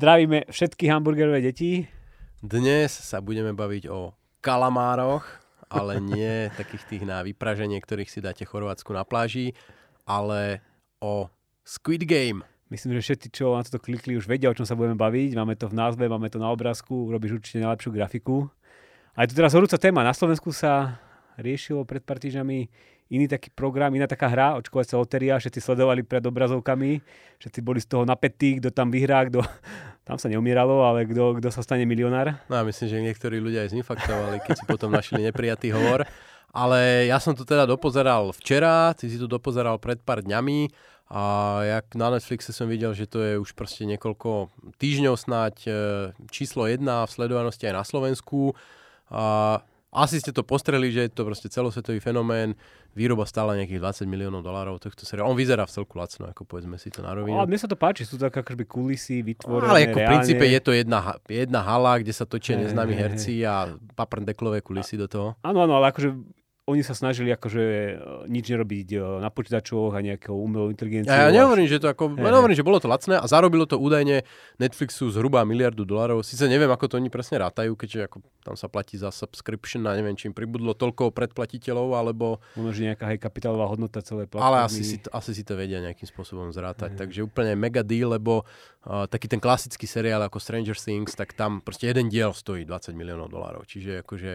[0.00, 1.84] Zdravíme všetky hamburgerové deti.
[2.40, 5.28] Dnes sa budeme baviť o kalamároch,
[5.68, 9.52] ale nie takých tých na vypraženie, ktorých si dáte Chorvátsku na pláži,
[10.08, 10.64] ale
[11.04, 11.28] o
[11.68, 12.40] Squid Game.
[12.72, 15.36] Myslím, že všetci, čo na toto klikli, už vedia, o čom sa budeme baviť.
[15.36, 18.48] Máme to v názve, máme to na obrázku, robíš určite najlepšiu grafiku.
[19.20, 20.00] A je to teraz horúca téma.
[20.00, 20.96] Na Slovensku sa
[21.36, 22.72] riešilo pred pár týždňami
[23.12, 27.04] iný taký program, iná taká hra, očkovacia loteria, všetci sledovali pred obrazovkami,
[27.36, 29.44] všetci boli z toho napätí, kto tam vyhrá, kto...
[30.08, 32.34] Tam sa neumieralo, ale kto, kto sa stane milionár.
[32.50, 36.02] No a myslím, že niektorí ľudia aj zinfaktovali, keď si potom našli neprijatý hovor.
[36.50, 40.72] Ale ja som to teda dopozeral včera, ty si to dopozeral pred pár dňami
[41.14, 41.22] a
[41.62, 44.50] jak na Netflixe som videl, že to je už proste niekoľko
[44.82, 45.70] týždňov snáď e,
[46.34, 48.58] číslo jedna v sledovanosti aj na Slovensku.
[49.10, 49.58] A
[49.90, 52.54] asi ste to postreli, že je to proste celosvetový fenomén.
[52.94, 55.30] Výroba stála nejakých 20 miliónov dolárov tohto seriálu.
[55.30, 57.38] On vyzerá v celku lacno, ako povedzme si to na rovinu.
[57.38, 60.60] Ale mne sa to páči, sú to akoby kulisy vytvorené Ale ako v princípe je
[60.62, 65.28] to jedna, jedna hala, kde sa točia neznámi herci a paprndeklové kulisy do toho.
[65.42, 66.14] Áno, áno, ale akože
[66.70, 67.92] oni sa snažili akože e,
[68.30, 71.10] nič nerobiť e, na počítačoch a nejakou umelou inteligenciou.
[71.10, 73.76] Ja, ja nehovorím, že to ako, ja nehovorím, že bolo to lacné a zarobilo to
[73.76, 74.22] údajne
[74.62, 76.22] Netflixu zhruba miliardu dolárov.
[76.22, 78.16] Sice neviem, ako to oni presne rátajú, keďže ako
[78.46, 82.40] tam sa platí za subscription a neviem, či im pribudlo toľko predplatiteľov, alebo...
[82.56, 84.48] Možno, že nejaká hej, kapitálová hodnota celej platformy.
[84.48, 86.96] Ale asi si, to, asi si to vedia nejakým spôsobom zrátať.
[86.96, 88.48] Takže úplne mega deal, lebo
[88.86, 92.96] uh, taký ten klasický seriál ako Stranger Things, tak tam proste jeden diel stojí 20
[92.96, 93.68] miliónov dolárov.
[93.68, 94.32] Čiže akože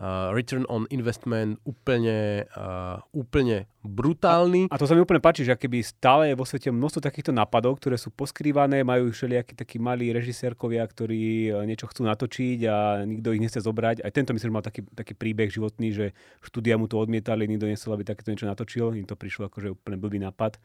[0.00, 4.72] uh, return on investment úplne, uh, úplne brutálny.
[4.72, 7.76] A to sa mi úplne páči, že keby stále je vo svete množstvo takýchto nápadov,
[7.78, 13.36] ktoré sú poskrývané, majú všelijakí takí malí režisérkovia, ktorí e, niečo chcú natočiť a nikto
[13.36, 14.04] ich nechce zobrať.
[14.04, 16.06] Aj tento myslím, mal taký, taký príbeh životný, že
[16.44, 18.96] štúdia mu to odmietali, nikto nechcel, aby takéto niečo natočil.
[18.96, 20.56] Im to prišlo ako že úplne blbý nápad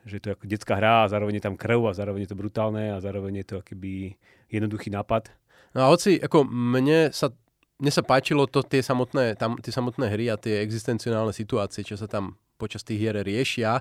[0.00, 2.40] že to je ako detská hra a zároveň je tam krv a zároveň je to
[2.40, 4.16] brutálne a zároveň je to akýby
[4.48, 5.28] jednoduchý nápad.
[5.76, 7.30] No a hoci, ako mne sa,
[7.80, 11.96] mne sa páčilo to, tie samotné, tam, tie samotné hry a tie existenciálne situácie, čo
[11.96, 13.80] sa tam počas tých hier riešia,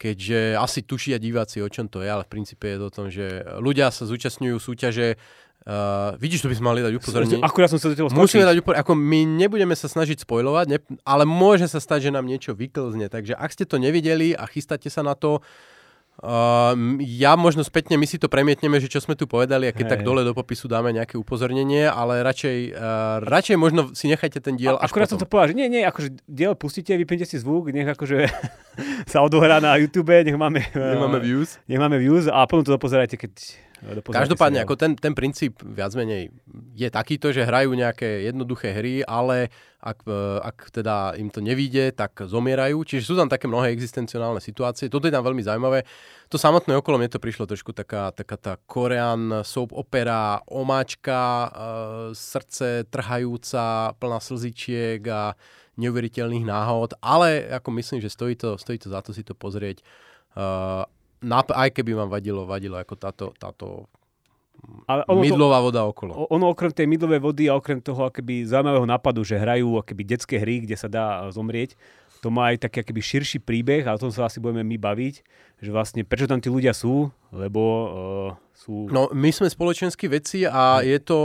[0.00, 3.06] keďže asi tušia diváci, o čom to je, ale v princípe je to o tom,
[3.12, 5.20] že ľudia sa zúčastňujú súťaže
[5.68, 7.44] Uh, vidíš, to by sme mali dať upozornenie.
[7.44, 11.28] Akurát som sa do Musíme dať upor- ako my nebudeme sa snažiť spojovať, ne, ale
[11.28, 13.12] môže sa stať, že nám niečo vyklzne.
[13.12, 15.77] Takže ak ste to nevideli a chystáte sa na to, uh,
[16.98, 19.92] ja možno spätne my si to premietneme, že čo sme tu povedali a keď Hej.
[19.94, 24.58] tak dole do popisu dáme nejaké upozornenie, ale radšej, uh, radšej možno si nechajte ten
[24.58, 25.30] diel A, až akurát som potom.
[25.30, 28.26] to povedal, že nie, nie, akože diel pustíte, vypnite si zvuk, nech akože
[29.12, 31.62] sa odohrá na YouTube, nech máme, Nemáme views.
[31.70, 33.32] nech máme views a potom to dopozerajte, keď
[33.86, 36.34] eh, Každopádne, ako ten, ten princíp viac menej
[36.74, 41.94] je takýto, že hrajú nejaké jednoduché hry, ale ak, e, ak teda im to nevíde,
[41.94, 42.82] tak zomierajú.
[42.82, 44.90] Čiže sú tam také mnohé existenciálne situácie.
[44.90, 45.86] Toto je tam veľmi zaujímavé.
[46.28, 51.48] To samotné okolo mne to prišlo trošku taká, taká tá korean soap opera, omáčka, e,
[52.14, 55.38] srdce trhajúca, plná slzičiek a
[55.78, 59.78] neuveriteľných náhod, ale ako myslím, že stojí to, stojí to za to si to pozrieť.
[61.22, 63.86] Nap- aj keby vám vadilo, vadilo ako táto, táto
[64.88, 66.26] Ale ono, to, mydlová voda okolo.
[66.32, 70.36] ono okrem tej mydlovej vody a okrem toho akoby zaujímavého nápadu, že hrajú akoby detské
[70.40, 71.76] hry, kde sa dá eh, zomrieť,
[72.18, 75.14] to má aj taký akoby širší príbeh a o tom sa asi budeme my baviť,
[75.62, 78.90] že vlastne prečo tam tí ľudia sú, lebo uh, sú...
[78.90, 81.18] No, my sme spoločenskí vedci a je to,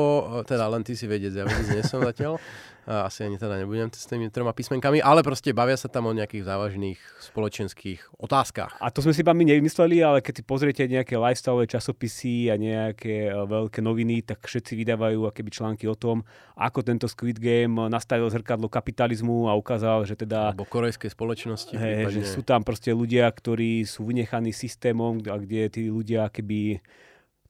[0.46, 2.38] teda len ty si vedec, ja vedec nie som zatiaľ,
[2.88, 6.44] asi ani teda nebudem s tými troma písmenkami, ale proste bavia sa tam o nejakých
[6.44, 7.00] závažných
[7.32, 8.76] spoločenských otázkach.
[8.84, 12.60] A to sme si iba my nevymysleli, ale keď si pozriete nejaké lifestyle časopisy a
[12.60, 16.28] nejaké eh, veľké noviny, tak všetci vydávajú akéby články o tom,
[16.60, 21.74] ako tento Squid Game nastavil zrkadlo kapitalizmu a ukázal, že teda Alebo korejskej spoločnosti.
[21.80, 26.84] Hej, že sú tam proste ľudia, ktorí sú vynechaní systémom, a kde tí ľudia keby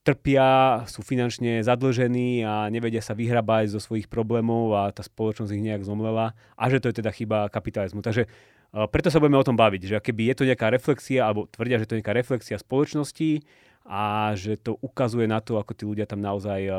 [0.03, 5.63] trpia, sú finančne zadlžení a nevedia sa vyhrabať zo svojich problémov a tá spoločnosť ich
[5.63, 8.03] nejak zomlela a že to je teda chyba kapitalizmu.
[8.03, 11.47] Takže eh, preto sa budeme o tom baviť, že keby je to nejaká reflexia, alebo
[11.47, 13.47] tvrdia, že to je nejaká reflexia spoločnosti
[13.87, 16.75] a že to ukazuje na to, ako tí ľudia tam naozaj eh,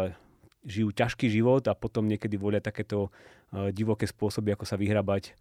[0.68, 3.08] žijú ťažký život a potom niekedy volia takéto
[3.56, 5.32] eh, divoké spôsoby, ako sa vyhrabať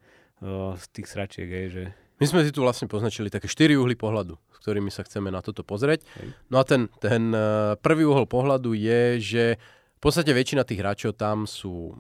[0.76, 1.48] z tých sračiek.
[1.48, 1.84] Hej, že...
[2.24, 5.44] My sme si tu vlastne poznačili také štyri uhly pohľadu, s ktorými sa chceme na
[5.44, 6.08] toto pozrieť.
[6.24, 6.32] Hej.
[6.48, 11.20] No a ten, ten eh, prvý uhol pohľadu je, že v podstate väčšina tých hráčov
[11.20, 11.92] tam sú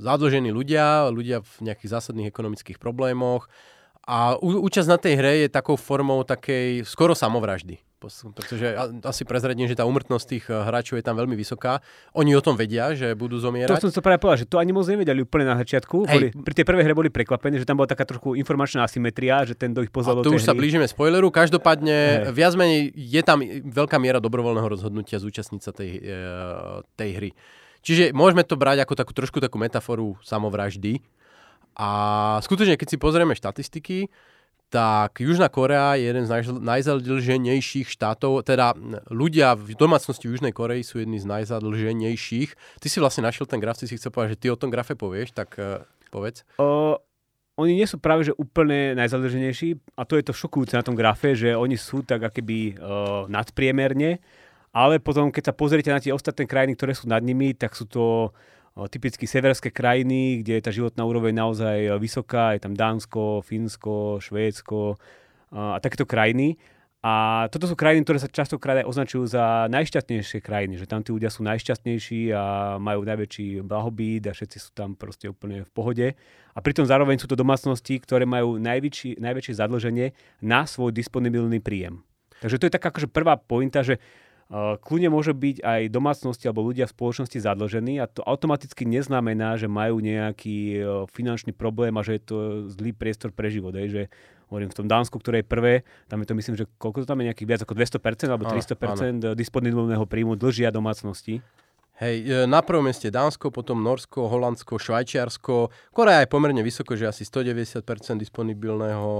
[0.00, 3.52] zadlžení ľudia, ľudia v nejakých zásadných ekonomických problémoch
[4.06, 7.82] A účasť na tej hre je takou formou takej skoro samovraždy.
[8.06, 11.82] Pretože asi prezradím, že tá umrtnosť tých eh, hráčov je tam veľmi vysoká.
[12.14, 13.82] Oni o tom vedia, že budú zomierať.
[13.82, 16.06] To som sa práve povedal, že to ani moc nevedeli úplne na začiatku.
[16.06, 19.58] Boli, pri tej prvej hre boli prekvapení, že tam bola taká trochu informačná asymetria, že
[19.58, 20.48] ten do ich pozval tu už hry.
[20.48, 21.32] sa blížime spoileru.
[21.32, 22.36] Každopádne hey.
[22.36, 27.30] viac menej je tam veľká miera dobrovoľného rozhodnutia zúčastniť sa tej, eh, tej hry.
[27.80, 31.00] Čiže môžeme to brať ako takú trošku takú metaforu samovraždy.
[31.76, 31.88] A
[32.40, 34.08] skutočne, keď si pozrieme štatistiky,
[34.66, 38.74] tak Južná Korea je jeden z najzadlženejších štátov, teda
[39.14, 42.82] ľudia v domácnosti Južnej Koreji sú jedni z najzadlženejších.
[42.82, 45.38] Ty si vlastne našiel ten graf, si chcel povedať, že ty o tom grafe povieš,
[45.38, 46.42] tak uh, povedz.
[46.58, 46.98] Uh,
[47.56, 51.38] oni nie sú práve že úplne najzadlženejší a to je to šokujúce na tom grafe,
[51.38, 54.18] že oni sú tak akoby uh, nadpriemerne,
[54.74, 57.86] ale potom keď sa pozriete na tie ostatné krajiny, ktoré sú nad nimi, tak sú
[57.86, 58.34] to
[58.92, 65.00] typicky severské krajiny, kde je tá životná úroveň naozaj vysoká, je tam Dánsko, Fínsko, Švédsko
[65.48, 66.60] a takéto krajiny.
[67.06, 71.14] A toto sú krajiny, ktoré sa častokrát aj označujú za najšťastnejšie krajiny, že tam tí
[71.14, 76.06] ľudia sú najšťastnejší a majú najväčší blahobyt a všetci sú tam proste úplne v pohode.
[76.52, 80.06] A pritom zároveň sú to domácnosti, ktoré majú najväčší, najväčšie zadlženie
[80.42, 82.02] na svoj disponibilný príjem.
[82.42, 84.02] Takže to je taká akože prvá pointa, že
[84.54, 89.66] Kľudne môže byť aj domácnosti alebo ľudia v spoločnosti zadlžení a to automaticky neznamená, že
[89.66, 92.36] majú nejaký e, finančný problém a že je to
[92.70, 93.74] zlý priestor pre život.
[93.74, 94.06] Aj, že
[94.46, 95.74] hovorím v tom Dánsku, ktoré je prvé,
[96.06, 98.78] tam je to myslím, že koľko to tam je nejakých viac ako 200% alebo 300%
[98.78, 99.34] áno.
[99.34, 101.42] disponibilného príjmu dlžia domácnosti.
[101.96, 105.72] Hej, na prvom mieste Dánsko, potom Norsko, Holandsko, Švajčiarsko.
[105.96, 107.80] Korea je pomerne vysoko, že asi 190%
[108.20, 109.10] disponibilného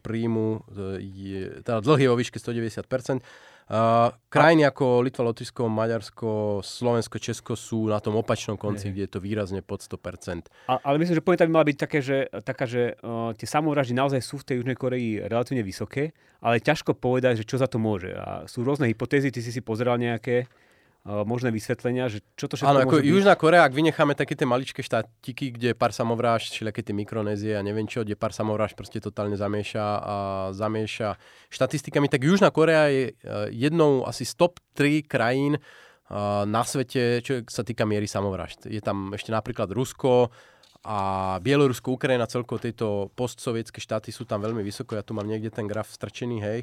[0.00, 0.64] príjmu,
[0.96, 3.20] je, teda dlh je vo výške 190%.
[3.66, 4.70] Uh, krajiny a...
[4.70, 6.28] ako Litva, Lotyšsko, Maďarsko,
[6.62, 10.46] Slovensko, Česko sú na tom opačnom konci, kde je to výrazne pod 100%.
[10.70, 13.98] A, ale myslím, že pointa by mala byť také, že, taká, že uh, tie samovraždy
[13.98, 17.82] naozaj sú v tej Južnej Koreji relatívne vysoké, ale ťažko povedať, že čo za to
[17.82, 18.14] môže.
[18.14, 20.46] A sú rôzne hypotézy, ty si si pozeral nejaké
[21.06, 24.82] možné vysvetlenia, že čo to všetko Áno, ako Južná Korea, ak vynecháme také tie maličké
[24.82, 29.38] štátiky, kde pár samovráž, všelijaké tie mikronézie a neviem čo, kde pár samovráž proste totálne
[29.38, 30.16] zamieša a
[30.50, 31.14] zamieša
[31.54, 33.22] štatistikami, tak Južná Korea je e,
[33.54, 35.60] jednou asi z top 3 krajín e,
[36.42, 38.66] na svete, čo sa týka miery samovrážd.
[38.66, 40.34] Je tam ešte napríklad Rusko,
[40.86, 40.98] a
[41.42, 44.94] Bielorusko, Ukrajina, celkovo tieto postsovietské štáty sú tam veľmi vysoko.
[44.94, 46.60] Ja tu mám niekde ten graf strčený, hej.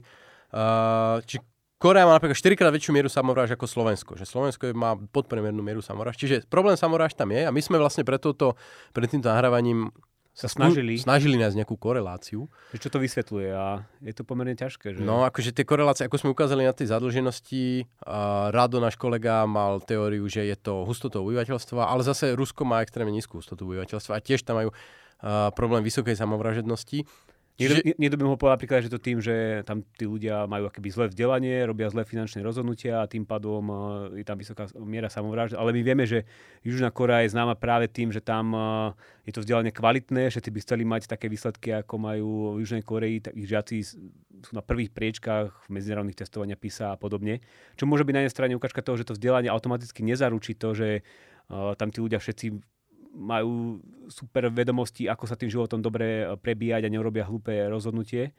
[0.53, 1.43] Uh, či
[1.83, 4.15] Korea má napríklad 4 krát väčšiu mieru samovráž ako Slovensko.
[4.15, 6.15] Že Slovensko má podpremernú mieru samovráž.
[6.15, 8.55] Čiže problém samovráž tam je a my sme vlastne pre, toto,
[8.95, 9.91] pred týmto nahrávaním
[10.33, 10.97] sa snažili.
[10.97, 12.47] snažili nájsť nejakú koreláciu.
[12.71, 14.97] Čo to vysvetľuje a je to pomerne ťažké.
[14.97, 15.05] Že?
[15.05, 19.77] No akože tie korelácie, ako sme ukázali na tej zadlženosti, a Rado, náš kolega, mal
[19.83, 24.23] teóriu, že je to hustotou obyvateľstva, ale zase Rusko má extrémne nízku hustotu obyvateľstva a
[24.23, 27.05] tiež tam majú uh, problém vysokej samovražednosti.
[27.53, 28.01] Niekto, Čiže...
[28.01, 31.05] niekto by mohol povedať napríklad, že to tým, že tam tí ľudia majú akoby zlé
[31.13, 33.77] vzdelanie, robia zlé finančné rozhodnutia a tým pádom uh,
[34.17, 35.53] je tam vysoká miera samovrážd.
[35.53, 36.25] Ale my vieme, že
[36.65, 38.97] Južná Korea je známa práve tým, že tam uh,
[39.29, 42.81] je to vzdelanie kvalitné, že tí by chceli mať také výsledky, ako majú v Južnej
[42.81, 47.45] Koreji, tak ich žiaci sú na prvých priečkách v medzinárodných testovania PISA a podobne.
[47.77, 51.05] Čo môže byť na jednej strane ukážka toho, že to vzdelanie automaticky nezaručí to, že
[51.53, 52.72] uh, tam tí ľudia všetci
[53.13, 53.77] majú
[54.09, 58.33] super vedomosti, ako sa tým životom dobre eh, prebíjať a neurobia hlúpe rozhodnutie.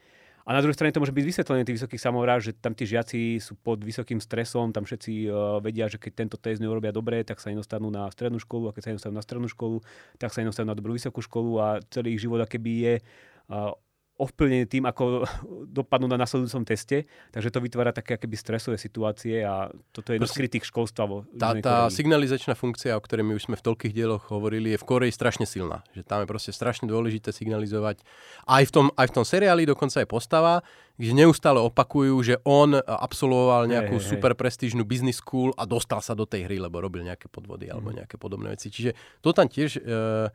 [0.44, 3.40] A na druhej strane to môže byť vysvetlenie tých vysokých samovráž, že tam tí žiaci
[3.40, 7.40] sú pod vysokým stresom, tam všetci uh, vedia, že keď tento test neurobia dobre, tak
[7.40, 9.80] sa nedostanú na strednú školu a keď sa nedostanú na strednú školu,
[10.20, 13.72] tak sa nedostanú na dobrú vysokú školu a celý ich život keby je uh,
[14.14, 15.26] ovplyvnený tým, ako
[15.66, 20.30] dopadnú na nasledujúcom teste, takže to vytvára také akéby stresové situácie a toto je jedno
[20.30, 23.90] z kritik školstva vo tá, tá signalizačná funkcia, o ktorej my už sme v toľkých
[23.90, 25.82] dieloch hovorili, je v Koreji strašne silná.
[25.98, 28.06] Že tam je proste strašne dôležité signalizovať.
[28.46, 30.62] Aj v tom, aj v tom seriáli dokonca je postava,
[30.94, 35.98] kde neustále opakujú, že on absolvoval nejakú hey, hey, super prestížnu business school a dostal
[35.98, 38.06] sa do tej hry, lebo robil nejaké podvody alebo mhm.
[38.06, 38.70] nejaké podobné veci.
[38.70, 39.82] Čiže to tam tiež...
[39.82, 40.30] Uh,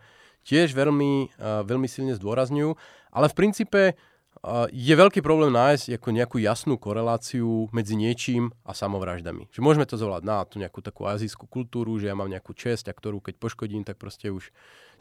[0.46, 2.76] tiež veľmi, uh, veľmi silne zdôrazňujú.
[3.10, 8.72] Ale v princípe uh, je veľký problém nájsť ako nejakú jasnú koreláciu medzi niečím a
[8.78, 9.50] samovraždami.
[9.50, 12.92] Že môžeme to zvolať na tú nejakú takú azijskú kultúru, že ja mám nejakú česť
[12.92, 14.54] a ktorú keď poškodím, tak proste už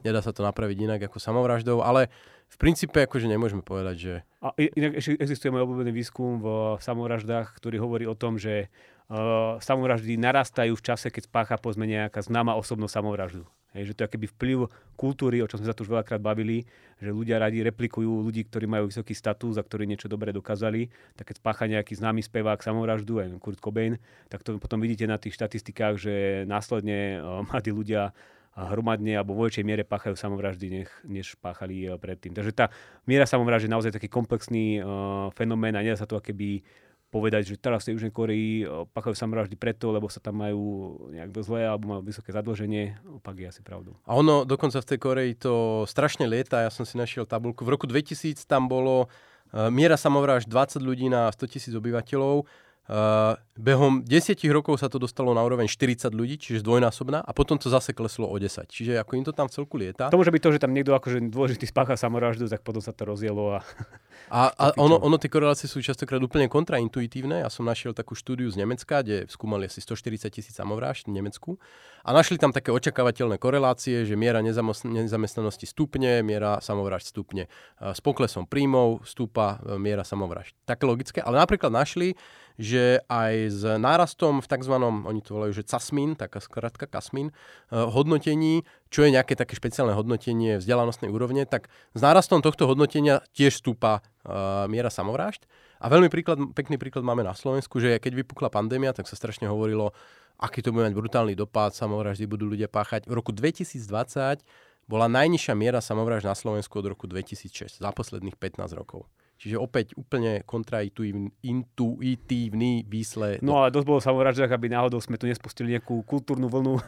[0.04, 2.10] nedá sa to napraviť inak ako samovraždou, ale
[2.48, 4.14] v princípe akože nemôžeme povedať, že...
[4.40, 6.46] A inak ešte existuje môj obľúbený výskum v
[6.80, 8.70] samovraždách, ktorý hovorí o tom, že
[9.10, 13.44] uh, samovraždy narastajú v čase, keď spácha povedzme nejaká známa osobnosť samovraždu.
[13.76, 14.58] Hej, že to je akýby vplyv
[14.96, 16.64] kultúry, o čom sme sa tu už veľakrát bavili,
[16.96, 20.88] že ľudia radi replikujú ľudí, ktorí majú vysoký status a ktorí niečo dobre dokázali.
[21.20, 24.00] Tak keď spácha nejaký známy spevák samovraždu, aj Kurt Cobain,
[24.32, 26.14] tak to potom vidíte na tých štatistikách, že
[26.48, 27.20] následne
[27.52, 28.16] mladí ľudia
[28.58, 32.34] hromadne alebo vo väčšej miere páchajú samovraždy, nech, než páchali predtým.
[32.34, 32.74] Takže tá
[33.06, 36.66] miera samovraždy je naozaj taký komplexný uh, fenomén a nedá sa to akéby
[37.08, 41.64] povedať, že teraz v Južnej Koreji páchajú samovraždy preto, lebo sa tam majú nejak zlé
[41.64, 43.00] alebo majú vysoké zadlženie.
[43.20, 43.96] Opak je asi pravdou.
[44.04, 45.54] A ono dokonca v tej Koreji to
[45.88, 46.60] strašne lieta.
[46.60, 47.64] Ja som si našiel tabulku.
[47.64, 52.44] V roku 2000 tam bolo uh, miera samovražd 20 ľudí na 100 tisíc obyvateľov
[52.88, 57.60] Uh, behom 10 rokov sa to dostalo na úroveň 40 ľudí, čiže dvojnásobná, a potom
[57.60, 58.64] to zase kleslo o 10.
[58.64, 60.08] Čiže ako im to tam v celku lieta.
[60.08, 63.04] To môže byť to, že tam niekto akože dôležitý spácha samovraždu, tak potom sa to
[63.04, 63.60] rozjelo.
[63.60, 63.60] A,
[64.32, 67.44] a, a ono, ono tie korelácie sú častokrát úplne kontraintuitívne.
[67.44, 71.60] Ja som našiel takú štúdiu z Nemecka, kde skúmali asi 140 tisíc samovrážd v Nemecku
[72.08, 77.52] a našli tam také očakávateľné korelácie, že miera nezamestnanosti stupne, miera samovražd stupne.
[77.76, 80.56] S poklesom príjmov stúpa e, miera samovražd.
[80.64, 82.16] Také logické, ale napríklad našli,
[82.58, 84.74] že aj s nárastom v tzv.
[84.82, 89.94] oni to volajú, že CASMIN, taká skratka CASMIN, eh, hodnotení, čo je nejaké také špeciálne
[89.94, 95.44] hodnotenie vzdelanostnej úrovne, tak s nárastom tohto hodnotenia tiež stúpa uh, miera samovrážd.
[95.76, 99.44] A veľmi príklad, pekný príklad máme na Slovensku, že keď vypukla pandémia, tak sa strašne
[99.44, 99.92] hovorilo,
[100.40, 103.04] aký to bude mať brutálny dopad, samovraždy budú ľudia páchať.
[103.04, 104.40] V roku 2020
[104.88, 109.04] bola najnižšia miera samovražd na Slovensku od roku 2006, za posledných 15 rokov.
[109.38, 113.38] Čiže opäť úplne kontraintuitívny výsledok.
[113.38, 116.74] No ale dosť bolo samovraždách, aby náhodou sme tu nespustili nejakú kultúrnu vlnu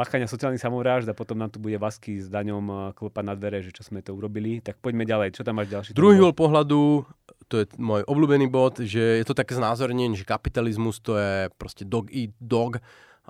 [0.00, 3.72] páchania sociálnych samovrážd a potom nám tu bude Vasky s Daňom klopať na dvere, že
[3.72, 4.60] čo sme to urobili.
[4.60, 5.32] Tak poďme ďalej.
[5.36, 5.92] Čo tam máš ďalší?
[5.96, 7.04] Druhý hol pohľadu,
[7.48, 11.88] to je môj obľúbený bod, že je to také znázornenie, že kapitalizmus to je proste
[11.88, 12.80] dog eat dog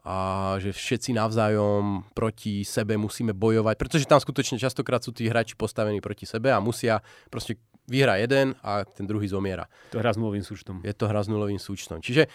[0.04, 5.56] a že všetci navzájom proti sebe musíme bojovať, pretože tam skutočne častokrát sú tí hráči
[5.56, 9.66] postavení proti sebe a musia proste vyhra jeden a ten druhý zomiera.
[9.90, 10.78] To hra s nulovým súčtom.
[10.86, 11.98] Je to hra s nulovým súčtom.
[11.98, 12.30] Čiže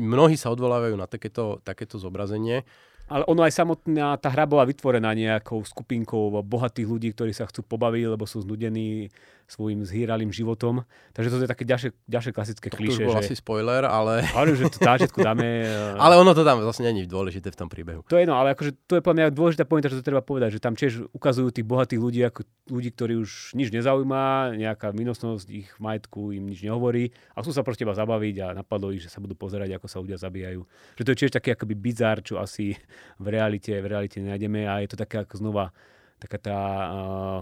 [0.00, 2.64] mnohí sa odvolávajú na takéto, takéto zobrazenie.
[3.08, 7.64] Ale ono aj samotná tá hra bola vytvorená nejakou skupinkou bohatých ľudí, ktorí sa chcú
[7.64, 9.08] pobaviť, lebo sú znudení
[9.48, 10.84] svojim zhýralým životom.
[11.16, 13.00] Takže to je také ďalšie, ďalšie klasické kliše.
[13.00, 13.32] To už bol že...
[13.32, 14.20] asi spoiler, ale...
[14.36, 15.64] Ale že to zážitku dáme...
[16.04, 18.04] ale ono to tam vlastne není dôležité v tom príbehu.
[18.12, 20.60] To je no, ale akože to je podľa mňa dôležitá pointa, že to treba povedať,
[20.60, 25.48] že tam tiež ukazujú tých bohatých ľudí ako ľudí, ktorí už nič nezaujíma, nejaká minusnosť
[25.48, 29.08] ich majetku im nič nehovorí a chcú sa proste iba zabaviť a napadlo ich, že
[29.08, 30.60] sa budú pozerať, ako sa ľudia zabíjajú.
[31.00, 32.76] Že to je tiež taký akoby bizar, čo asi
[33.16, 35.72] v realite, v realite nájdeme a je to také ako znova
[36.18, 36.90] taká tá uh,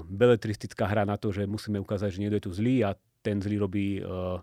[0.06, 3.56] beletristická hra na to, že musíme ukázať, že niekto je tu zlý a ten zlý
[3.56, 4.38] robí uh,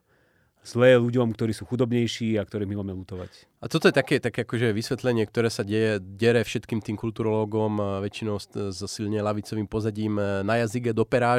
[0.64, 3.30] zlé ľuďom, ktorí sú chudobnejší a ktorých my máme lutovať.
[3.60, 8.40] A toto je také, také akože vysvetlenie, ktoré sa deje, dere všetkým tým kulturológom, väčšinou
[8.72, 11.36] so silne lavicovým pozadím na jazyke do pera,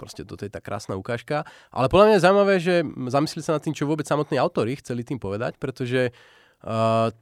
[0.00, 1.44] proste toto je tá krásna ukážka.
[1.68, 2.74] Ale podľa mňa je zaujímavé, že
[3.12, 6.16] zamyslieť sa nad tým, čo vôbec samotní autori chceli tým povedať, pretože
[6.64, 7.12] uh,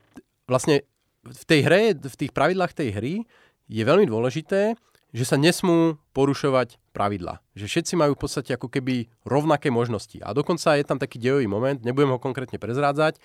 [0.46, 0.86] vlastne
[1.26, 3.14] v tej hre, v tých pravidlách tej hry
[3.66, 4.78] je veľmi dôležité,
[5.14, 7.38] že sa nesmú porušovať pravidla.
[7.54, 10.18] Že všetci majú v podstate ako keby rovnaké možnosti.
[10.18, 13.22] A dokonca je tam taký dejový moment, nebudem ho konkrétne prezrádzať,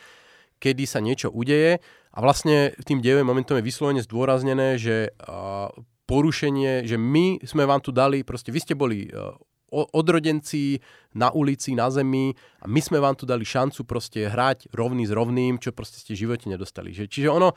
[0.61, 1.81] kedy sa niečo udeje
[2.13, 5.09] a vlastne tým dejovým momentom je vyslovene zdôraznené, že
[6.05, 9.33] porušenie, že my sme vám tu dali, proste vy ste boli uh,
[9.69, 10.81] odrodenci
[11.13, 15.13] na ulici, na zemi a my sme vám tu dali šancu proste hrať rovný s
[15.13, 16.93] rovným, čo proste ste v živote nedostali.
[16.93, 17.53] Že, čiže ono,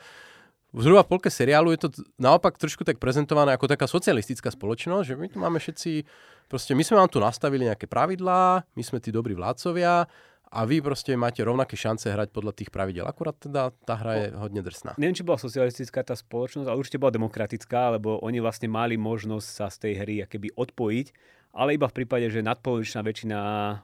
[0.81, 5.15] zhruba v polke seriálu je to naopak trošku tak prezentované ako taká socialistická spoločnosť, že
[5.15, 5.91] my tu máme všetci,
[6.49, 10.09] proste my sme vám tu nastavili nejaké pravidlá, my sme tí dobrí vládcovia
[10.53, 13.09] a vy proste máte rovnaké šance hrať podľa tých pravidel.
[13.09, 14.93] Akurát teda tá hra je hodne drsná.
[15.01, 19.47] Neviem, či bola socialistická tá spoločnosť, ale určite bola demokratická, lebo oni vlastne mali možnosť
[19.49, 21.07] sa z tej hry keby odpojiť,
[21.57, 23.37] ale iba v prípade, že nadpolovičná väčšina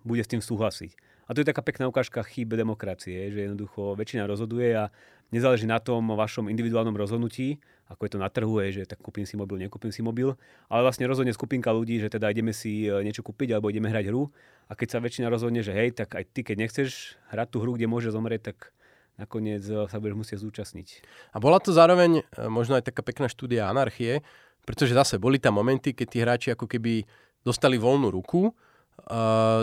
[0.05, 1.09] bude s tým súhlasiť.
[1.29, 4.89] A to je taká pekná ukážka chyb demokracie, že jednoducho väčšina rozhoduje a
[5.29, 9.25] nezáleží na tom vašom individuálnom rozhodnutí, ako je to na trhu, je, že tak kúpim
[9.25, 10.37] si mobil, nekúpim si mobil,
[10.69, 14.13] ale vlastne rozhodne skupinka ľudí, že teda ideme si e, niečo kúpiť alebo ideme hrať
[14.13, 14.29] hru
[14.69, 17.73] a keď sa väčšina rozhodne, že hej, tak aj ty, keď nechceš hrať tú hru,
[17.73, 18.73] kde môže zomrieť, tak
[19.17, 20.87] nakoniec e, sa budeš musieť zúčastniť.
[21.33, 24.21] A bola to zároveň e, možno aj taká pekná štúdia anarchie,
[24.69, 27.09] pretože zase boli tam momenty, keď tí hráči ako keby
[27.41, 28.53] dostali voľnú ruku,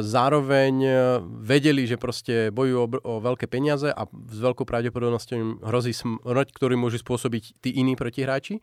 [0.01, 0.91] zároveň e,
[1.45, 6.49] vedeli, že proste bojujú o, o veľké peniaze a s veľkou pravdepodobnosťou im hrozí smrť,
[6.55, 8.63] ktorý môžu spôsobiť tí iní protihráči.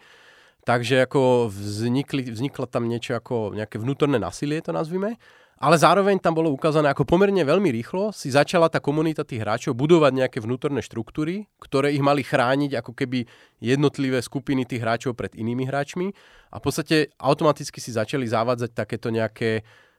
[0.63, 5.20] Takže ako vznikli, vzniklo tam niečo ako nejaké vnútorné násilie, to nazvime.
[5.60, 9.80] Ale zároveň tam bolo ukázané, ako pomerne veľmi rýchlo si začala tá komunita tých hráčov
[9.80, 13.24] budovať nejaké vnútorné štruktúry, ktoré ich mali chrániť ako keby
[13.63, 16.12] jednotlivé skupiny tých hráčov pred inými hráčmi.
[16.51, 19.93] A v podstate automaticky si začali zavádzať takéto nejaké uh,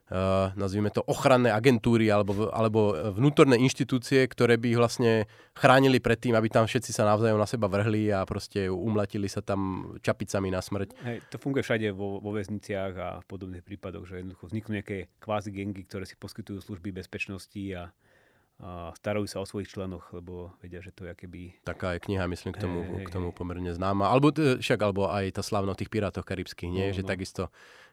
[0.54, 5.12] nazvime to, ochranné agentúry alebo, alebo vnútorné inštitúcie, ktoré by ich vlastne
[5.56, 9.40] chránili pred tým, aby tam všetci sa navzájom na seba vrhli a proste umlatili sa
[9.40, 10.92] tam čapicami na smrť.
[11.08, 15.48] Hej, to funguje všade vo, vo väzniciach a podobných prípadoch, že jednoducho vzniknú nejaké kvázi
[15.48, 17.88] gengy, ktoré si poskytujú služby bezpečnosti a
[18.62, 21.58] a starajú sa o svojich členoch, lebo vedia, že to je keby...
[21.66, 24.06] Taká je kniha, myslím, k tomu, hey, k tomu pomerne známa.
[24.06, 26.86] Alebo však, alebo aj tá slavná o tých pirátoch karibských, nie?
[26.88, 27.10] No, že no.
[27.10, 27.42] takisto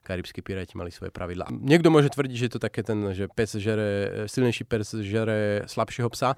[0.05, 1.49] karibskí piráti mali svoje pravidlá.
[1.49, 6.09] Niekto môže tvrdiť, že je to také ten, že pes žere, silnejší pes žere slabšieho
[6.13, 6.37] psa,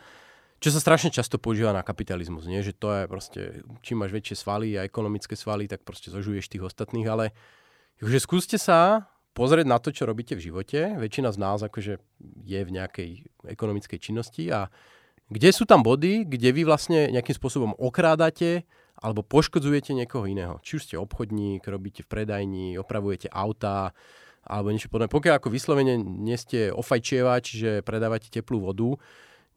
[0.64, 2.64] čo sa strašne často používa na kapitalizmus, nie?
[2.64, 3.42] Že to je proste,
[3.84, 7.36] čím máš väčšie svaly a ekonomické svaly, tak proste zožuješ tých ostatných, ale
[8.00, 10.98] že skúste sa pozrieť na to, čo robíte v živote.
[10.98, 12.00] Väčšina z nás akože
[12.46, 13.10] je v nejakej
[13.50, 14.70] ekonomickej činnosti a
[15.30, 18.70] kde sú tam body, kde vy vlastne nejakým spôsobom okrádate
[19.02, 20.62] alebo poškodzujete niekoho iného.
[20.62, 23.92] Či už ste obchodník, robíte v predajni, opravujete auta
[24.46, 25.10] alebo niečo podobné.
[25.10, 29.00] Pokiaľ ako vyslovene nie ste ofajčievač, že predávate teplú vodu,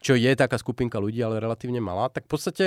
[0.00, 2.66] čo je taká skupinka ľudí, ale relatívne malá, tak v podstate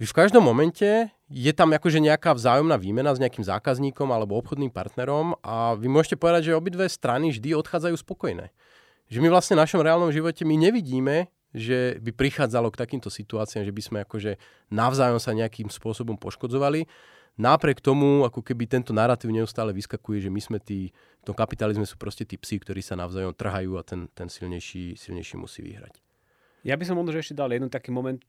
[0.00, 5.36] v každom momente je tam akože nejaká vzájomná výmena s nejakým zákazníkom alebo obchodným partnerom
[5.40, 8.52] a vy môžete povedať, že obidve strany vždy odchádzajú spokojné.
[9.12, 13.68] Že my vlastne v našom reálnom živote my nevidíme, že by prichádzalo k takýmto situáciám,
[13.68, 14.40] že by sme akože
[14.72, 16.88] navzájom sa nejakým spôsobom poškodzovali.
[17.36, 21.84] Napriek tomu, ako keby tento narratív neustále vyskakuje, že my sme tí, v tom kapitalizme
[21.88, 25.96] sú proste tí psi, ktorí sa navzájom trhajú a ten, ten silnejší, silnejší musí vyhrať.
[26.62, 28.20] Ja by som možno ešte dal jeden taký moment,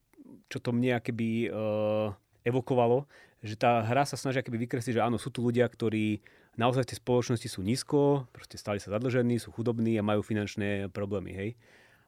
[0.49, 2.13] čo to mne akéby uh,
[2.43, 3.07] evokovalo,
[3.43, 6.23] že tá hra sa snaží akéby vykresliť, že áno, sú tu ľudia, ktorí
[6.55, 10.93] naozaj v tej spoločnosti sú nízko, proste stali sa zadlžení, sú chudobní a majú finančné
[10.93, 11.49] problémy, hej.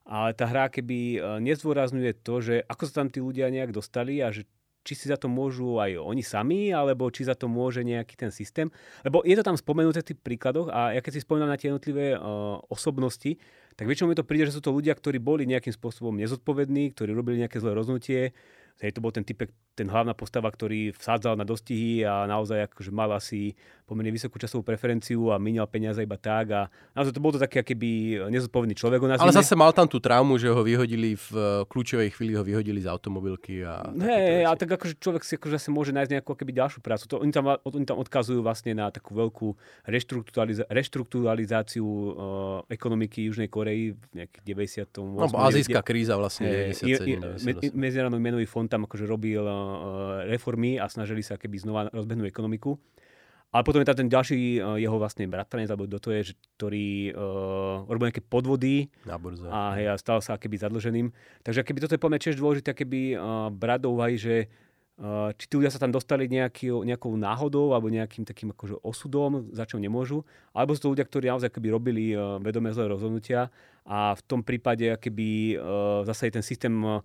[0.05, 4.29] Ale tá hra keby nezdôrazňuje to, že ako sa tam tí ľudia nejak dostali a
[4.29, 4.45] že
[4.85, 8.29] či si za to môžu aj oni sami, alebo či za to môže nejaký ten
[8.29, 8.69] systém.
[9.01, 11.73] Lebo je to tam spomenuté v tých príkladoch a ja keď si spomínam na tie
[11.73, 13.33] jednotlivé uh, osobnosti,
[13.75, 17.11] tak väčšinou mi to príde, že sú to ľudia, ktorí boli nejakým spôsobom nezodpovední, ktorí
[17.11, 18.31] robili nejaké zlé rozhodnutie,
[18.83, 22.91] Hej, to bol ten typek, ten hlavná postava, ktorý vsádzal na dostihy a naozaj akože
[22.91, 23.55] mal asi
[23.85, 26.61] pomerne vysokú časovú preferenciu a minial peniaze iba tak a
[26.97, 28.97] naozaj to bol to taký keby nezodpovedný človek.
[29.15, 32.83] Ale zase mal tam tú traumu, že ho vyhodili v eh, kľúčovej chvíli, ho vyhodili
[32.83, 33.63] z automobilky.
[33.63, 37.05] A Hej, a tak akože človek si akože asi môže nájsť nejakú keby ďalšiu prácu.
[37.13, 39.47] To, oni, tam, oni tam odkazujú vlastne na takú veľkú
[39.85, 42.09] reštrukturaliza- reštrukturalizáciu uh,
[42.67, 44.43] ekonomiky Južnej Koreji v nejakých
[44.89, 45.13] 90.
[45.13, 46.73] No, azijská kríza vlastne.
[46.73, 47.21] Je,
[47.75, 49.45] Medzinárodný menový fond on tam akože robil
[50.29, 52.77] reformy a snažili sa keby znova rozbehnúť ekonomiku.
[53.55, 56.33] Ale potom je tam ten ďalší uh, jeho vlastne bratranec, alebo kto to je, že,
[56.59, 59.47] ktorý uh, robil nejaké podvody Na burze.
[59.47, 61.07] a, hej, a stal sa keby zadlženým.
[61.39, 64.51] Takže keby toto je podľa tiež dôležité keby uh, brať do úvahy, že
[64.99, 69.47] uh, či tí ľudia sa tam dostali nejaký, nejakou náhodou alebo nejakým takým akože osudom,
[69.55, 73.47] za čo nemôžu, alebo sú to ľudia, ktorí naozaj keby robili uh, vedomé zlé rozhodnutia
[73.87, 76.99] a v tom prípade keby uh, zase ten systém uh,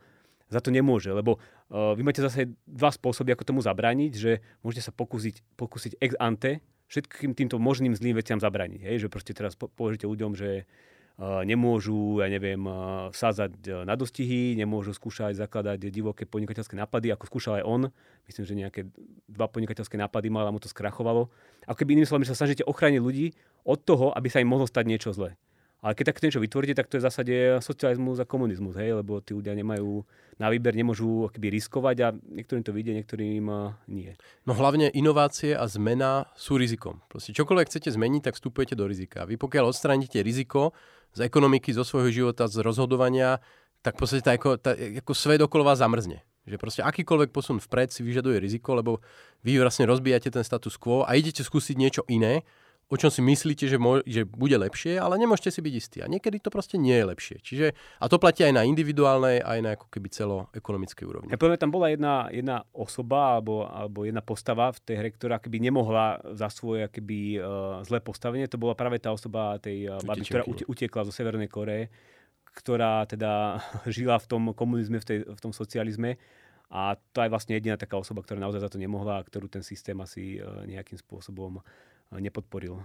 [0.50, 4.90] za to nemôže, lebo uh, vy máte zase dva spôsoby, ako tomu zabrániť, že môžete
[4.90, 6.58] sa pokúsiť, pokúsiť ex ante
[6.90, 8.82] všetkým týmto možným zlým veciam zabrániť.
[8.82, 9.06] Hej?
[9.06, 13.94] Že proste teraz po, poviete ľuďom, že uh, nemôžu, ja neviem, uh, vsádzať uh, na
[13.94, 17.82] dostihy, nemôžu skúšať zakladať divoké podnikateľské nápady, ako skúšal aj on.
[18.26, 18.80] Myslím, že nejaké
[19.30, 21.30] dva podnikateľské nápady mal a mu to skrachovalo.
[21.70, 24.66] Ako keby iným slovom, že sa snažíte ochrániť ľudí od toho, aby sa im mohlo
[24.66, 25.38] stať niečo zlé.
[25.80, 29.00] Ale keď takto niečo vytvoríte, tak to je v zásade socializmus a komunizmus, hej?
[29.00, 30.04] lebo tí ľudia nemajú
[30.36, 33.44] na výber, nemôžu akoby riskovať a niektorým to vyjde, niektorým
[33.88, 34.12] nie.
[34.44, 37.00] No hlavne inovácie a zmena sú rizikom.
[37.08, 39.24] Proste čokoľvek chcete zmeniť, tak vstupujete do rizika.
[39.24, 40.76] Vy pokiaľ odstraníte riziko
[41.16, 43.40] z ekonomiky, zo svojho života, z rozhodovania,
[43.80, 46.20] tak v podstate tá, tá, ako svet okolo vás zamrzne.
[46.44, 49.00] Že proste akýkoľvek posun vpred si vyžaduje riziko, lebo
[49.44, 52.44] vy vlastne rozbijate ten status quo a idete skúsiť niečo iné,
[52.90, 55.98] o čom si myslíte, že, mo- že bude lepšie, ale nemôžete si byť istí.
[56.02, 57.36] A niekedy to proste nie je lepšie.
[57.38, 57.66] Čiže,
[58.02, 61.30] a to platí aj na individuálnej, aj na ako keby celoekonomickej úrovni.
[61.30, 65.38] Ja poviem, tam bola jedna, jedna osoba alebo, alebo jedna postava v tej hre, ktorá
[65.38, 67.46] keby nemohla za svoje keby, uh,
[67.86, 68.50] zlé postavenie.
[68.50, 71.94] To bola práve tá osoba tej uh, baby, ktorá utiekla zo Severnej Koreje,
[72.58, 76.18] ktorá teda žila v tom komunizme, v, tej, v tom socializme.
[76.70, 79.62] A to je vlastne jediná taká osoba, ktorá naozaj za to nemohla a ktorú ten
[79.62, 81.62] systém asi uh, nejakým spôsobom
[82.18, 82.82] nepodporil.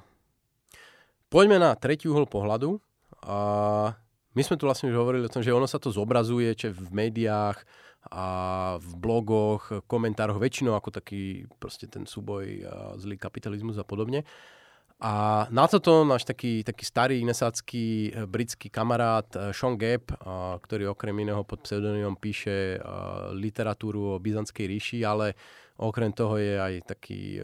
[1.29, 2.77] Poďme na tretí uhol pohľadu.
[3.25, 3.37] A
[4.35, 6.91] my sme tu vlastne už hovorili o tom, že ono sa to zobrazuje či v
[6.93, 7.57] médiách
[8.05, 8.27] a
[8.77, 12.61] v blogoch, komentároch, väčšinou ako taký proste ten súboj,
[13.01, 14.21] zlý kapitalizmus a podobne.
[14.95, 20.15] A na toto náš taký, taký starý nesácky britský kamarát eh, Sean Gabb,
[20.63, 22.81] ktorý okrem iného pod pseudonymom píše eh,
[23.35, 25.35] literatúru o Byzantskej ríši, ale
[25.75, 27.43] Okrem toho je aj taký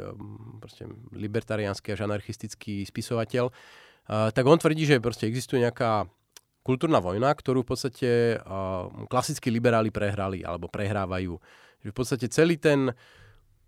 [0.63, 3.51] proste libertariánsky až anarchistický spisovateľ.
[4.07, 6.07] tak on tvrdí, že proste existuje nejaká
[6.63, 8.09] kultúrna vojna, ktorú v podstate
[9.11, 11.33] klasickí liberáli prehrali alebo prehrávajú.
[11.81, 12.93] V podstate celý ten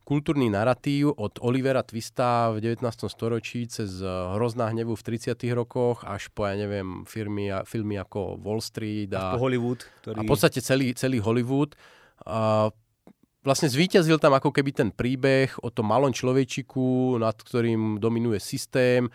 [0.04, 2.84] kultúrny narratív od Olivera Twista v 19.
[3.08, 5.34] storočí cez Hrozná hnevu v 30.
[5.56, 9.82] rokoch až po, ja neviem, firmy, filmy ako Wall Street a, po Hollywood.
[10.04, 10.18] Ktorý...
[10.20, 11.74] A v podstate celý, celý Hollywood.
[12.24, 12.70] Uh,
[13.44, 19.12] vlastne zvíťazil tam ako keby ten príbeh o tom malom človečiku, nad ktorým dominuje systém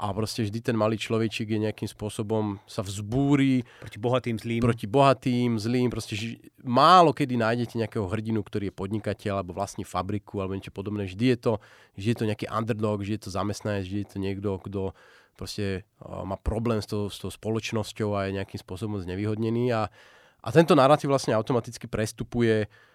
[0.00, 3.68] a proste vždy ten malý človečik je nejakým spôsobom sa vzbúri.
[3.84, 4.60] Proti bohatým zlým.
[4.64, 5.92] Proti bohatým zlým.
[5.92, 10.72] Proste ži- málo kedy nájdete nejakého hrdinu, ktorý je podnikateľ alebo vlastní fabriku alebo niečo
[10.72, 11.04] podobné.
[11.04, 11.52] Vždy je to,
[12.00, 14.80] vždy je to nejaký underdog, vždy je to zamestnanec, vždy je to niekto, kto
[15.36, 19.68] proste uh, má problém s tou, s tou spoločnosťou a je nejakým spôsobom znevýhodnený.
[19.76, 19.92] A,
[20.40, 22.89] a tento narratív vlastne automaticky prestupuje uh,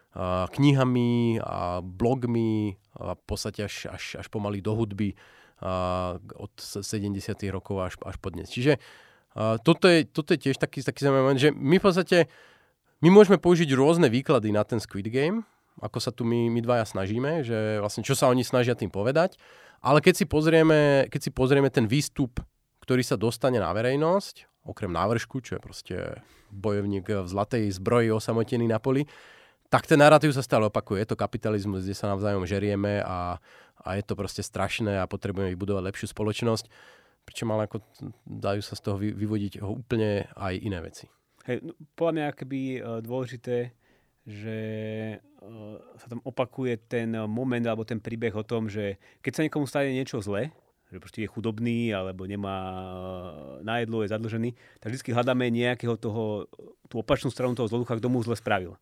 [0.51, 5.11] knihami a blogmi a v podstate až, až, až pomaly do hudby
[6.35, 7.11] od 70.
[7.51, 8.47] rokov až, až po dnes.
[8.47, 8.79] Čiže
[9.63, 12.17] toto je, toto je tiež taký, taký zaujímavý že my v podstate
[13.03, 15.43] my môžeme použiť rôzne výklady na ten Squid Game,
[15.83, 19.35] ako sa tu my, my dvaja snažíme, že vlastne čo sa oni snažia tým povedať,
[19.83, 22.39] ale keď si pozrieme, keď si pozrieme ten výstup,
[22.79, 25.97] ktorý sa dostane na verejnosť, okrem návršku, čo je proste
[26.55, 29.03] bojovník v zlatej zbroji osamotený na poli,
[29.69, 31.03] tak ten narratív sa stále opakuje.
[31.03, 33.41] Je to kapitalizmus, kde sa navzájom žerieme a,
[33.81, 36.65] a je to proste strašné a potrebujeme vybudovať lepšiu spoločnosť.
[37.25, 37.81] Pričom ale ako
[38.25, 41.09] dajú sa z toho vyvodiť úplne aj iné veci.
[41.49, 43.73] Hej, no, podľa mňa keby uh, dôležité,
[44.25, 44.57] že
[45.17, 49.65] uh, sa tam opakuje ten moment alebo ten príbeh o tom, že keď sa niekomu
[49.65, 50.53] stane niečo zle,
[50.93, 52.57] že proste je chudobný alebo nemá
[53.65, 56.45] na jedlo, je zadlžený, tak vždy hľadáme nejakého toho,
[56.85, 58.77] tú opačnú stranu toho zloducha, kto mu zle spravil.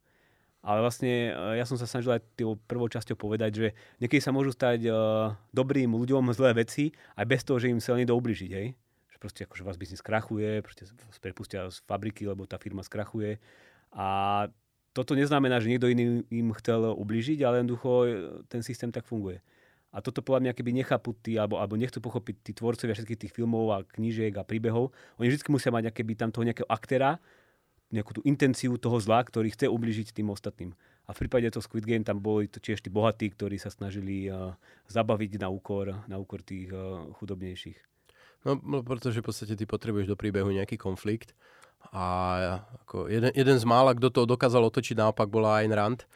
[0.64, 3.68] Ale vlastne e, ja som sa snažil aj tým prvou časťou povedať, že
[4.00, 8.00] niekedy sa môžu stať uh, dobrým ľuďom zlé veci aj bez toho, že im chcel
[8.00, 8.72] niekto ubližiť, hej?
[9.12, 10.88] Že proste akože vás biznis krachuje, proste
[11.20, 13.44] prepustia z fabriky, lebo tá firma skrachuje.
[13.92, 14.08] A
[14.96, 18.10] toto neznamená, že niekto iný im chcel ubližiť, ale jednoducho e,
[18.48, 19.44] ten systém tak funguje.
[19.94, 23.34] A toto podľa mňa, keby nechápu tí, alebo, alebo nechcú pochopiť tí tvorcovia všetkých tých
[23.36, 24.90] filmov a knížiek a príbehov,
[25.22, 27.22] oni vždy musia mať nejaký, tam toho nejakého aktéra,
[27.94, 30.74] nejakú tú intenciu toho zla, ktorý chce ubližiť tým ostatným.
[31.06, 34.32] A v prípade toho Squid Game tam boli to tiež tí bohatí, ktorí sa snažili
[34.32, 34.56] uh,
[34.90, 37.78] zabaviť na úkor, na úkor tých uh, chudobnejších.
[38.48, 41.36] No, no, pretože v podstate ty potrebuješ do príbehu nejaký konflikt.
[41.92, 46.08] A ako jeden, jeden z mála, kto to dokázal otočiť naopak, bola Ayn Rand.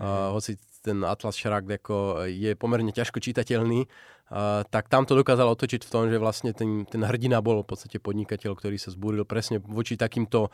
[0.00, 5.52] Uh, hoci ten Atlas Shrugged ako je pomerne ťažko čitateľný, uh, tak tam to dokázal
[5.52, 9.28] otočiť v tom, že vlastne ten, ten hrdina bol v podstate podnikateľ, ktorý sa zbúril
[9.28, 10.48] presne voči takýmto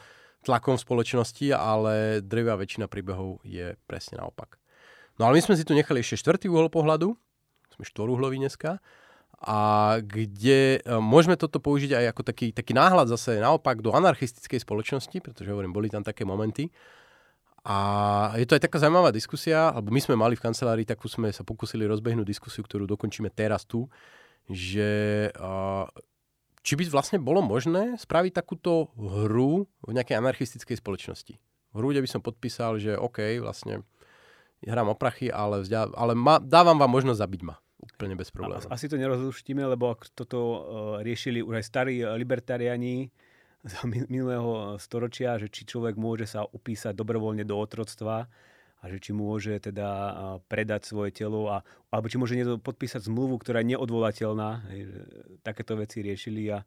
[0.46, 4.62] tlakom v spoločnosti, ale drevá väčšina príbehov je presne naopak.
[5.18, 7.18] No ale my sme si tu nechali ešte štvrtý uhol pohľadu,
[7.74, 8.78] sme štvorúhlový dneska,
[9.37, 9.59] a
[10.00, 15.18] kde e, môžeme toto použiť aj ako taký, taký náhľad zase naopak do anarchistickej spoločnosti,
[15.20, 16.72] pretože hovorím, boli tam také momenty.
[17.66, 17.76] A
[18.38, 21.42] je to aj taká zaujímavá diskusia, alebo my sme mali v kancelárii, takú sme sa
[21.42, 23.90] pokúsili rozbehnúť diskusiu, ktorú dokončíme teraz tu,
[24.46, 25.90] že uh,
[26.66, 31.38] či by vlastne bolo možné spraviť takúto hru v nejakej anarchistickej spoločnosti.
[31.70, 33.87] Hru, kde by som podpísal, že OK, vlastne
[34.66, 37.55] hrám o prachy, ale, vzdia, ale ma, dávam vám možnosť zabiť ma.
[37.76, 38.66] Úplne bez problémov.
[38.66, 40.57] Asi to nerozluštíme, lebo ak toto uh,
[41.07, 43.14] riešili už aj starí libertariani
[43.70, 48.26] z minulého storočia, že či človek môže sa upísať dobrovoľne do otroctva,
[48.81, 49.89] a že či môže teda
[50.47, 54.69] predať svoje telo a, alebo či môže niekto podpísať zmluvu, ktorá je neodvolateľná.
[54.69, 55.01] Že
[55.41, 56.62] takéto veci riešili a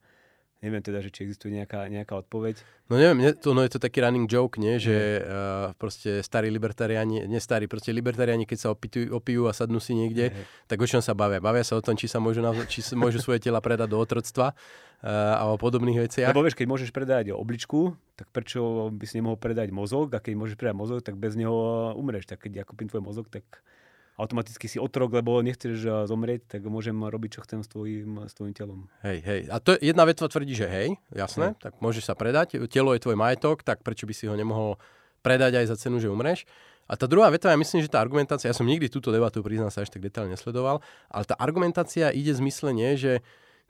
[0.60, 2.60] Neviem teda, že či existuje nejaká, nejaká odpoveď.
[2.92, 4.76] No neviem, to, no je to taký running joke, nie?
[4.76, 9.80] že uh, proste starí libertariáni, nie starí, proste libertariáni, keď sa opitujú, opijú a sadnú
[9.80, 10.44] si niekde, je.
[10.68, 11.40] tak o čom sa bavia?
[11.40, 14.52] Bavia sa o tom, či sa môžu, či sa môžu svoje tela predať do otroctva
[14.52, 16.36] uh, a o podobných veciach.
[16.36, 20.36] Lebo vieš, keď môžeš predať obličku, tak prečo by si nemohol predať mozog a keď
[20.36, 22.28] môžeš predať mozog, tak bez neho umreš.
[22.28, 23.48] Tak keď ja kúpim tvoj mozog, tak
[24.20, 28.36] automaticky si otrok, lebo nechceš eh, zomrieť, tak môžem robiť, čo chcem s tvojim, s
[28.36, 28.92] tvojim telom.
[29.02, 29.42] Hej, hej.
[29.48, 31.64] A to jedna vetva tvrdí, že hej, jasné, hej.
[31.64, 32.60] tak môžeš sa predať.
[32.68, 34.76] Telo je tvoj majetok, tak prečo by si ho nemohol
[35.24, 36.44] predať aj za cenu, že umreš.
[36.90, 39.70] A tá druhá vetva, ja myslím, že tá argumentácia, ja som nikdy túto debatu, priznám
[39.70, 40.82] sa, až tak detálne nesledoval,
[41.14, 43.22] ale tá argumentácia ide zmyslenie, že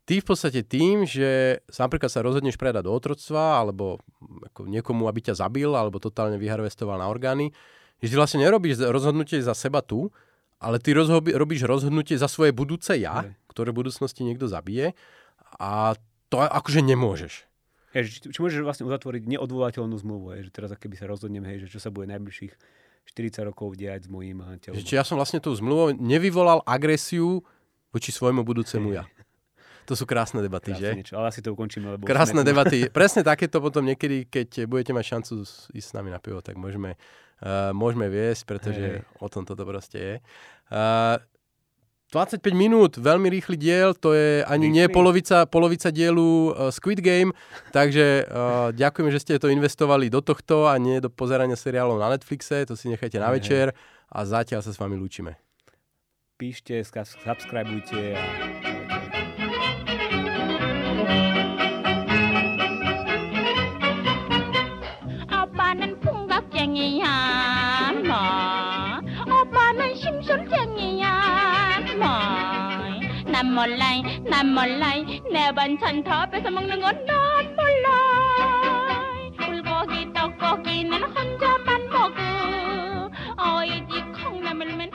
[0.08, 4.00] ty v podstate tým, že sa napríklad sa rozhodneš predať do otroctva, alebo
[4.48, 7.52] ako niekomu, aby ťa zabil, alebo totálne vyharvestoval na orgány,
[8.00, 10.08] že ty vlastne nerobíš rozhodnutie za seba tu,
[10.60, 13.32] ale ty rozhobi, robíš rozhodnutie za svoje budúce ja, Hej.
[13.52, 14.94] ktoré v budúcnosti niekto zabije
[15.60, 15.96] a
[16.30, 17.50] to akože nemôžeš.
[17.96, 21.66] Hej, či, či môžeš vlastne uzatvoriť neodvolateľnú zmluvu, hej, že teraz keby sa rozhodnem, hej,
[21.66, 22.54] že čo sa bude najbližších
[23.10, 24.78] 40 rokov diať s mojím telom.
[24.78, 27.42] Či ja som vlastne tou zmluvou nevyvolal agresiu
[27.90, 29.10] voči svojmu budúcemu ja.
[29.90, 30.90] To sú krásne debaty, Krásne že?
[31.02, 32.06] Niečo, ale asi to ukončíme, lebo...
[32.06, 32.94] Krásne sme debaty.
[32.94, 35.34] Presne takéto potom niekedy, keď budete mať šancu
[35.74, 36.94] ísť s nami na pivo, tak môžeme,
[37.42, 39.24] uh, môžeme viesť, pretože Hej.
[39.24, 40.16] o tom toto proste je.
[40.70, 41.20] Uh,
[42.10, 47.38] 25 minút, veľmi rýchly diel, to je ani nie polovica, polovica dielu uh, Squid Game,
[47.70, 52.10] takže uh, ďakujeme, že ste to investovali do tohto a nie do pozerania seriálov na
[52.18, 53.78] Netflixe, to si nechajte na večer
[54.10, 55.38] a zatiaľ sa s vami lúčime.
[56.42, 58.69] Píšte, subscribeujte a...
[73.60, 73.92] មឡៃ
[74.34, 74.94] ណាមឡៃ
[75.36, 77.26] ណែបានឆាញ់ថោពេលសមងនឹងអូនណា
[77.58, 78.04] មឡៃ
[79.40, 82.12] គុលកោគីតោកោគីណានខំចាំបានមក
[83.44, 84.90] អើយទីខំណាមិនមិន